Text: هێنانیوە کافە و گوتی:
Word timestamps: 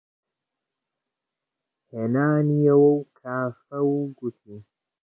هێنانیوە 1.93 2.93
کافە 3.19 3.79
و 3.93 3.95
گوتی: 4.19 4.57